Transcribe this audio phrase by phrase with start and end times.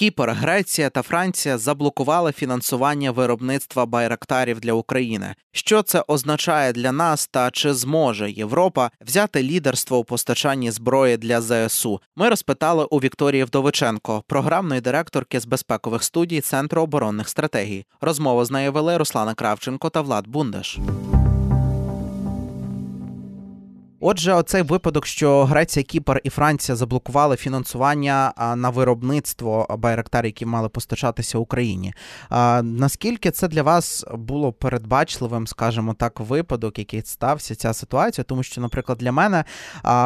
[0.00, 5.34] Кіпр, Греція та Франція заблокували фінансування виробництва байрактарів для України.
[5.52, 11.40] Що це означає для нас та чи зможе Європа взяти лідерство у постачанні зброї для
[11.40, 12.00] ЗСУ?
[12.16, 17.84] Ми розпитали у Вікторії Вдовиченко, програмної директорки з безпекових студій Центру оборонних стратегій.
[18.00, 20.78] Розмову з нею вели Руслана Кравченко та Влад Бундаш.
[24.02, 30.68] Отже, оцей випадок, що Греція, Кіпр і Франція заблокували фінансування на виробництво байрактар, які мали
[30.68, 31.94] постачатися Україні.
[32.62, 38.24] Наскільки це для вас було передбачливим, скажімо так, випадок, який стався ця ситуація?
[38.24, 39.44] Тому що, наприклад, для мене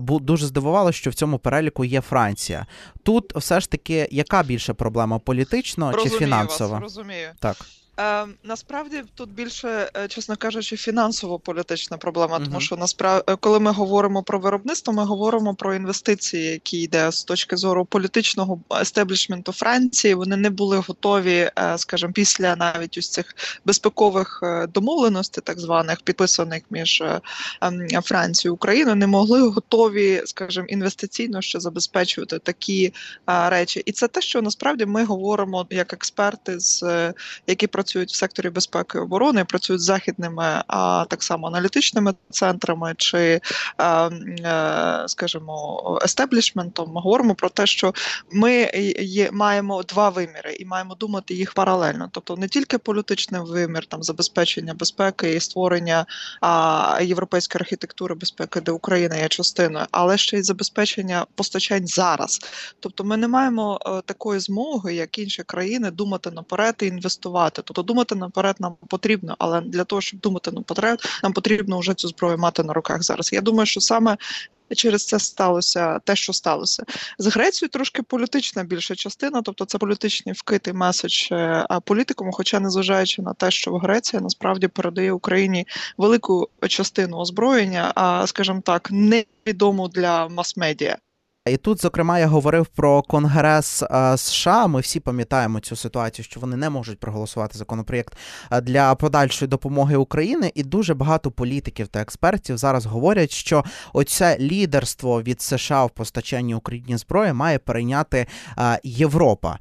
[0.00, 2.66] дуже здивувало, що в цьому переліку є Франція.
[3.02, 6.72] Тут все ж таки яка більша проблема політично розумію чи фінансова?
[6.72, 7.28] Вас, розумію.
[7.38, 7.56] Так.
[8.00, 12.60] Е, Насправді тут більше, е, чесно кажучи, фінансово-політична проблема, тому Мгм.
[12.60, 17.56] що насправді, коли ми говоримо про виробництво, ми говоримо про інвестиції, які йде з точки
[17.56, 20.14] зору політичного естеблішменту Франції.
[20.14, 26.00] Вони не були готові, е, скажімо, після навіть ось цих безпекових е, домовленостей, так званих
[26.00, 27.20] підписаних між е,
[27.60, 32.92] ем, Францією і Україною, не могли готові, скажімо, інвестиційно ще забезпечувати такі
[33.30, 33.82] е, речі.
[33.86, 37.14] І це те, що насправді ми говоримо як експерти, з е,
[37.46, 42.94] які працюють в секторі безпеки і оборони, працюють з західними, а так само аналітичними центрами
[42.96, 43.40] чи,
[43.78, 46.92] е, е, скажімо, естеблішментом.
[46.92, 47.94] Ми говоримо про те, що
[48.32, 48.70] ми
[49.00, 54.02] є, маємо два виміри і маємо думати їх паралельно, тобто не тільки політичний вимір, там
[54.02, 56.06] забезпечення безпеки і створення
[56.40, 62.40] а, європейської архітектури безпеки, де Україна є частиною, але ще й забезпечення постачань зараз.
[62.80, 67.62] Тобто, ми не маємо е, такої змоги, як інші країни, думати наперед і інвестувати.
[67.76, 72.08] Тобто думати наперед нам потрібно, але для того, щоб думати наперед, нам потрібно вже цю
[72.08, 73.32] зброю мати на руках зараз.
[73.32, 74.16] Я думаю, що саме.
[74.76, 76.84] Через це сталося те, що сталося
[77.18, 77.70] з Грецією.
[77.70, 83.50] Трошки політична більша частина, тобто це політичний вкитий меседж е, політикам, хоча незважаючи на те,
[83.50, 85.66] що Греція насправді передає Україні
[85.98, 90.96] велику частину озброєння, а скажімо так, невідому для мас-медіа.
[91.46, 93.84] І тут, зокрема, я говорив про Конгрес
[94.16, 94.66] США.
[94.66, 98.16] Ми всі пам'ятаємо цю ситуацію, що вони не можуть проголосувати законопроєкт
[98.62, 100.52] для подальшої допомоги Україні.
[100.54, 106.54] І дуже багато політиків та експертів зараз говорять, що оце лідерство від США в постачанні
[106.54, 108.26] Україні зброї має перейняти
[108.82, 109.58] Європа.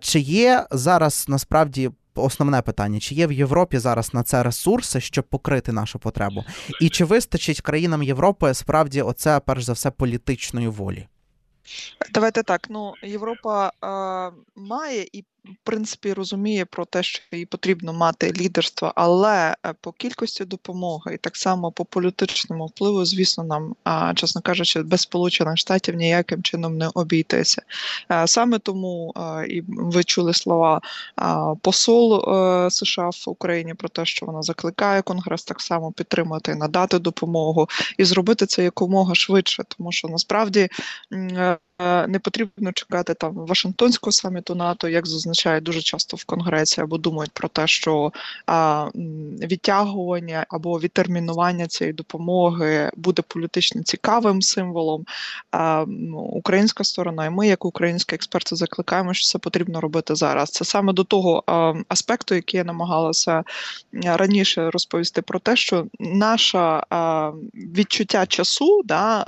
[0.00, 1.90] Чи є зараз насправді?
[2.14, 6.44] Основне питання: чи є в Європі зараз на це ресурси, щоб покрити нашу потребу,
[6.80, 11.06] і чи вистачить країнам Європи справді оце перш за все політичної волі?
[12.12, 12.66] Давайте так.
[12.70, 15.24] Ну Європа е, має і
[15.64, 21.18] принципі розуміє про те, що їй потрібно мати лідерство, але е, по кількості допомоги і
[21.18, 23.74] так само по політичному впливу, звісно, нам,
[24.14, 27.62] чесно кажучи, без сполучених штатів ніяким чином не обійтися.
[28.10, 29.14] Е, саме тому
[29.48, 30.80] і ви чули слова
[31.60, 36.98] посол е, США в Україні про те, що вона закликає Конгрес так само підтримати, надати
[36.98, 37.68] допомогу
[37.98, 40.68] і зробити це якомога швидше, тому що насправді.
[41.84, 46.98] Е, не потрібно чекати там Вашингтонського саміту НАТО, як зазначають дуже часто в Конгресі, або
[46.98, 48.12] думають про те, що
[48.46, 48.88] а,
[49.42, 55.04] відтягування або відтермінування цієї допомоги буде політично цікавим символом.
[55.50, 55.84] А,
[56.14, 60.50] Українська сторона, і ми, як українські експерти, закликаємо, що це потрібно робити зараз.
[60.50, 63.44] Це саме до того а, аспекту, який я намагалася
[64.04, 66.82] раніше розповісти, про те, що наше
[67.54, 69.24] відчуття часу, да,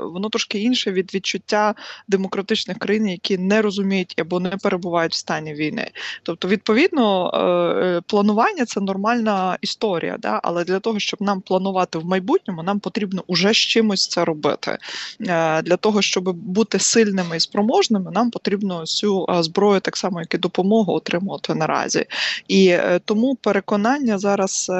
[0.00, 1.74] воно трошки інше від відчуття
[2.08, 5.90] демократичних країн, які не розуміють або не перебувають в стані війни.
[6.22, 7.38] Тобто, відповідно, е,
[7.86, 10.40] е, планування це нормальна історія, да?
[10.42, 14.78] але для того, щоб нам планувати в майбутньому, нам потрібно уже з чимось це робити.
[15.20, 20.34] Е, для того, щоб бути сильними і спроможними, нам потрібно цю зброю, так само, як
[20.34, 22.06] і допомогу отримувати наразі.
[22.48, 24.72] І тому переконання зараз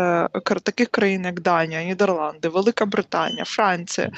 [0.62, 4.10] таких країн, як Данія, Нідерланди, Велика Британія, Франція,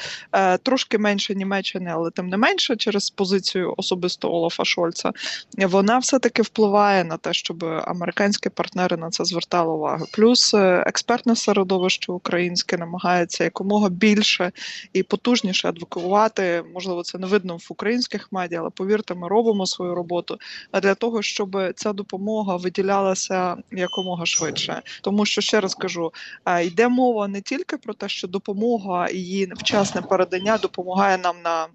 [0.62, 5.12] трошки менше Німеччини, але тим не менше через позицію особисто Олафа Шольца,
[5.58, 10.06] вона все-таки впливає на те, щоб американські партнери на це звертали увагу.
[10.12, 14.52] Плюс е, експертне середовище українське намагається якомога більше
[14.92, 16.64] і потужніше адвокувати.
[16.74, 20.38] Можливо, це не видно в українських медіа, але повірте, ми робимо свою роботу
[20.82, 24.82] для того, щоб ця допомога виділялася якомога швидше.
[25.02, 26.12] Тому що ще раз кажу,
[26.46, 31.66] е, йде мова не тільки про те, що допомога її вчасне передання допомагає нам на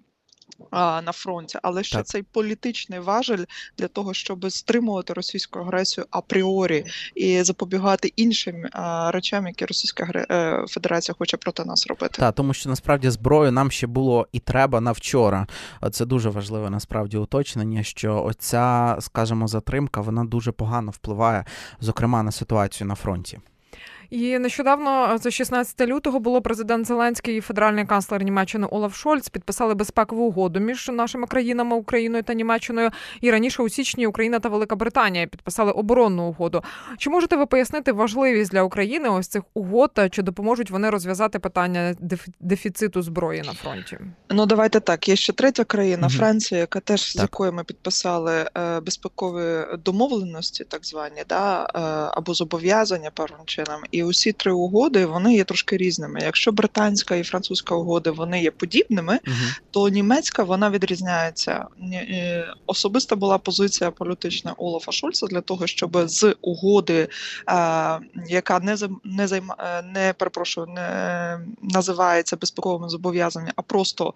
[0.72, 2.06] на фронті, але ще Так.
[2.06, 3.44] цей політичний важель
[3.78, 6.84] для того, щоб стримувати російську агресію апріорі
[7.14, 12.18] і запобігати іншим а, речам, які Російська е, Федерація хоче проти нас робити.
[12.18, 15.46] Та тому що насправді зброю нам ще було і треба на вчора.
[15.92, 21.44] Це дуже важливе насправді уточнення, що оця, скажімо, затримка вона дуже погано впливає,
[21.80, 23.38] зокрема на ситуацію на фронті.
[24.10, 29.74] І нещодавно, це 16 лютого, було президент Зеленський і федеральний канцлер Німеччини Олаф Шольц підписали
[29.74, 32.90] безпекову угоду між нашими країнами Україною та Німеччиною.
[33.20, 36.62] І раніше у січні Україна та Велика Британія підписали оборонну угоду.
[36.98, 39.90] Чи можете ви пояснити важливість для України ось цих угод?
[39.94, 43.98] та Чи допоможуть вони розв'язати питання деф- дефіциту зброї на фронті?
[44.30, 45.08] Ну давайте так.
[45.08, 46.16] Є ще третя країна, Мгм.
[46.18, 51.78] Франція, яка теж з якою ми підписали е, безпекові домовленості, так звані, да, е,
[52.18, 53.80] або зобов'язання певним чином.
[53.98, 56.20] І усі три угоди вони є трошки різними.
[56.22, 59.36] Якщо британська і французька угоди вони є подібними, Угу.
[59.70, 61.66] то німецька вона відрізняється.
[61.92, 67.08] Е, Особиста була позиція політична Олафа Шольца для того, щоб з угоди, е,
[68.28, 74.14] яка не не займа е, не перепрошую, не називається безпековими зобов'язаннями, а просто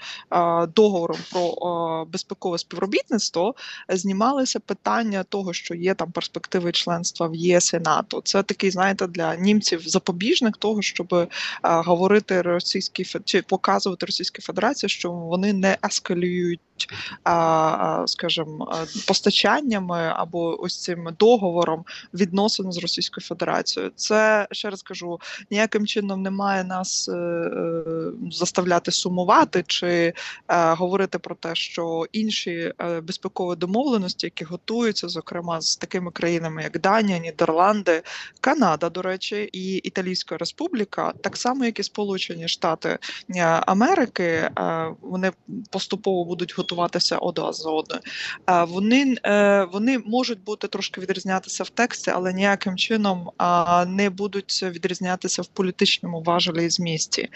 [0.75, 3.55] договором про безпекове співробітництво,
[3.88, 8.20] знімалися питання того, що є там перспективи членства в ЄС і НАТО.
[8.25, 11.28] Це такий, знаєте, для німців запобіжник того, щоб е,
[11.62, 16.60] говорити російській чи показувати Російській Федерації, що вони не ескалюють.
[18.06, 18.74] Скажімо,
[19.08, 21.84] постачаннями або ось цим договором
[22.14, 23.92] відносин з Російською Федерацією.
[23.96, 25.20] Це ще раз кажу,
[25.50, 27.84] ніяким чином не має нас е, е,
[28.30, 30.12] заставляти сумувати чи
[30.48, 32.72] говорити про те, що інші
[33.02, 38.02] безпекові домовленості, які готуються, зокрема з такими країнами, як Данія, Нідерланди,
[38.40, 42.99] Канада, до речі, і Італійська Республіка, так само як і Сполучені Штати
[43.37, 44.50] е, Америки, е,
[45.00, 45.32] вони
[45.70, 48.03] поступово будуть готуватися одна за одною.
[48.50, 49.17] Е, Вони,
[49.73, 53.31] вони можуть бути трошки відрізнятися в тексті, але ніяким чином
[53.87, 57.29] не будуть відрізнятися в політичному важелі і змісті.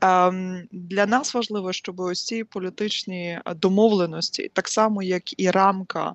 [0.00, 6.14] Ем, Для нас важливо, щоб ось ці політичні домовленості, так само як і рамка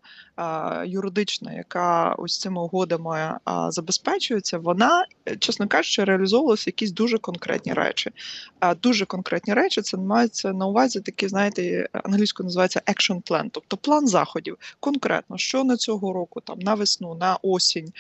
[0.86, 3.40] юридична, яка ось цими угодами
[3.70, 8.12] забезпечується, вона, е, чесно кажучи, реалізовувалася якісь дуже конкретні речі.
[8.60, 13.78] А, Дуже конкретні речі це мається на увазі такі, знаєте, англійською називається action plan, тобто
[13.78, 14.58] план заходів.
[14.80, 17.94] Конкретно, що на цього року, там на весну, на осінь,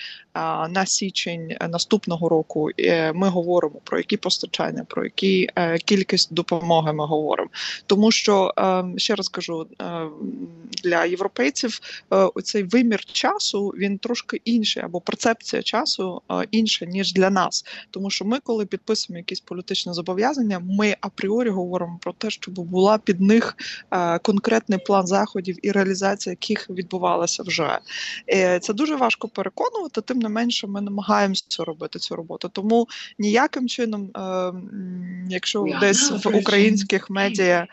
[0.69, 6.93] на січень наступного року е, ми говоримо про які постачання, про які е, кількість допомоги
[6.93, 7.49] ми говоримо.
[7.85, 9.67] Тому що е, ще раз кажу,
[10.83, 11.79] для європейців
[12.09, 17.44] оцей вимір часу він трошки інший, або перцепція часу інша ніж для нас.
[17.91, 22.97] Тому що ми, коли підписуємо якісь політичні зобов'язання, ми апріорі говоримо про те, щоб була
[22.97, 23.55] під них
[23.91, 27.79] е, конкретний план заходів і реалізація яких відбувалася вже.
[28.29, 32.49] Е, Це дуже важко переконувати, тим не менше, ми намагаємося робити цю роботу.
[32.49, 32.87] Тому
[33.19, 34.53] ніяким чином, е,
[35.29, 37.67] якщо десь в українських медіа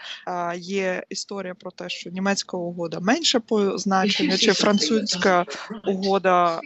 [0.56, 5.46] є історія про те, що німецька угода менше по значенню, чи французька
[5.86, 6.60] угода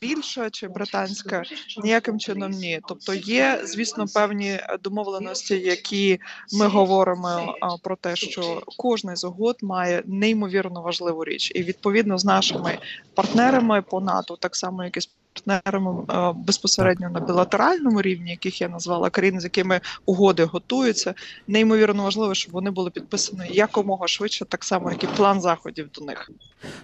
[0.00, 1.42] більша, чи британська,
[1.82, 2.80] ніяким чином ні.
[2.88, 6.20] Тобто є, звісно, певні домовленості, які
[6.52, 12.24] ми говоримо про те, що кожна з угод має неймовірно важливу річ, і відповідно з
[12.24, 12.78] нашими
[13.14, 15.06] партнерами по НАТО, так само як і з
[15.40, 21.14] партнерами безпосередньо на білатеральному рівні, яких я назвала країни, з якими угоди готуються,
[21.46, 26.04] неймовірно важливо, щоб вони були підписані якомога швидше, так само як і план заходів до
[26.04, 26.30] них.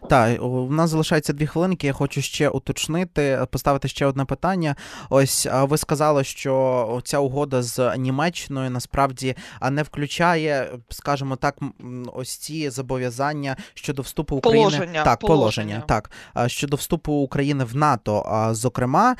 [0.08, 1.86] Так, у нас залишається дві хвилинки.
[1.86, 4.76] Я хочу ще уточнити, поставити ще одне питання.
[5.10, 11.58] Ось ви сказали, що ця угода з Німеччиною насправді а, не включає, скажімо так,
[12.14, 14.70] ось ці зобов'язання щодо вступу України.
[14.70, 16.02] Положення, так, положення, положення.
[16.34, 18.24] так щодо вступу України в НАТО.
[18.50, 19.16] Зокрема,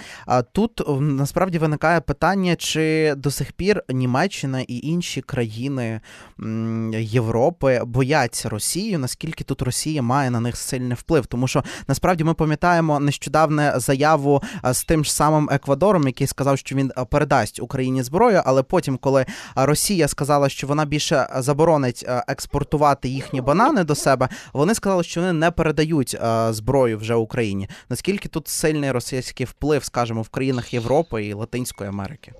[0.52, 6.00] тут насправді виникає питання, чи до сих пір Німеччина і інші країни
[6.98, 11.26] Європи бояться Росію, наскільки тут Росія має на них сильний вплив.
[11.26, 16.76] Тому що насправді ми пам'ятаємо нещодавне заяву з тим ж самим Еквадором, який сказав, що
[16.76, 18.42] він передасть Україні зброю.
[18.44, 24.74] Але потім, коли Росія сказала, що вона більше заборонить експортувати їхні банани до себе, вони
[24.74, 26.16] сказали, що вони не передають
[26.50, 27.68] зброю вже Україні.
[27.88, 32.32] Наскільки тут сильний російський вплив, скажімо, в країнах Європи і Латинської Америки?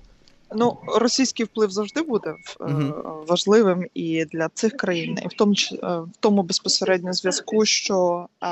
[0.55, 2.93] Ну, російський вплив завжди буде Мгм.
[3.27, 8.47] важливим і для цих країн, і в тому е, в тому безпосередньо зв'язку, що е,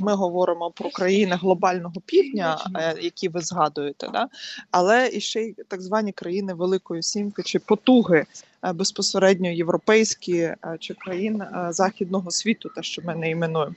[0.00, 4.28] ми говоримо про країни глобального півдня, е, які ви згадуєте, да?
[4.70, 8.26] але і ще й так звані країни Великої Сімки чи потуги
[8.62, 13.74] безпосередньо європейські е, чи країн е, західного світу, те, що ми не іменуємо.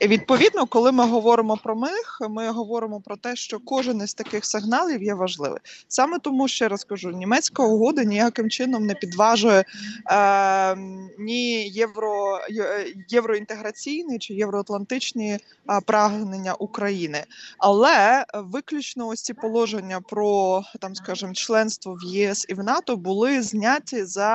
[0.00, 4.44] І відповідно, коли ми говоримо про них, ми говоримо про те, що кожен із таких
[4.44, 5.60] сигналів є важливий.
[5.88, 9.64] Саме тому ще раз кажу, німецька угода ніяким чином не підважує
[10.10, 10.76] е,
[11.18, 12.40] ні євро,
[13.08, 15.40] євроінтеграційні чи євроатлантичні е,
[15.86, 17.24] прагнення України.
[17.58, 22.96] Але е, виключно ось ці положення про там, скажімо, членство в ЄС і в НАТО
[22.96, 24.27] були зняті за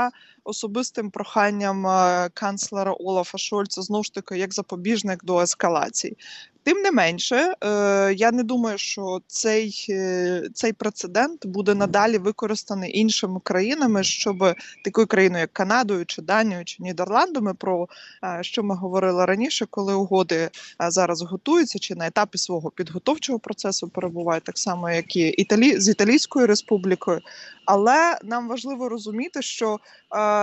[0.44, 6.18] особистим проханням е, канцлера Олафа Шольца знову ж таки як запобіжник до ескалації.
[6.64, 13.00] Тим не менше, е, я не думаю, що цей, е, цей прецедент буде надалі використаний
[13.00, 14.56] іншими країнами, щоб
[14.86, 17.88] такою країною, як Канадою, чи Данією, чи Нідерландами, про
[18.24, 20.50] е, що ми говорили раніше, коли угоди
[20.90, 25.80] зараз готуються, чи на етапі свого підготовчого процесу перебувають, так само, як і Італі...
[25.80, 27.20] з Італійською республікою.
[27.66, 29.80] Але нам важливо розуміти, що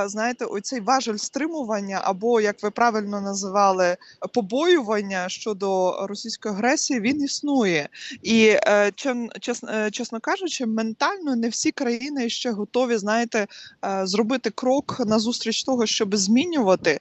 [0.07, 3.97] знаєте, оцей важель стримування, або як ви правильно називали,
[4.35, 7.89] побоювання щодо російської агресії, він існує.
[8.23, 8.93] І е,
[9.41, 13.47] чесно, е, чесно кажучи, ментально не всі країни ще готові, знаєте,
[13.85, 16.99] е, зробити крок назустріч того, щоб змінювати,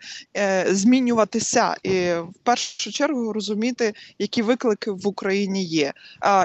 [0.67, 5.93] змінюватися, і в першу чергу розуміти, які виклики в Україні є.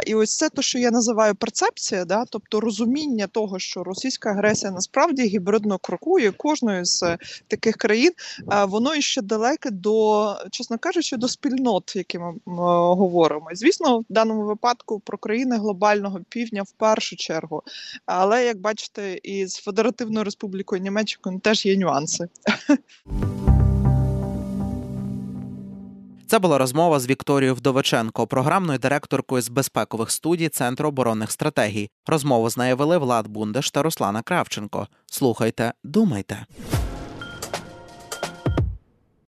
[0.06, 4.72] І ось це те, що я називаю перцепція, да, тобто розуміння того, що російська агресія
[4.72, 7.18] насправді гібридно крокує кожної з
[7.48, 8.12] таких країн,
[8.68, 13.46] воно іще далеке до, чесно кажучи, до спільнот, які ми м, говоримо.
[13.52, 17.62] Звісно, в даному випадку про країни глобального півдня в першу чергу.
[18.06, 22.28] Але як бачите, і з Федеративною Республікою Німеччиною теж є нюанси.
[26.26, 31.90] Це була розмова з Вікторією Вдовиченко, програмною директоркою з безпекових студій Центру оборонних стратегій.
[32.06, 34.88] Розмову з нею вели Влад Бундеш та Руслана Кравченко.
[35.06, 36.46] Слухайте, думайте.